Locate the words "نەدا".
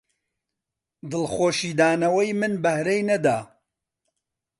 3.09-3.37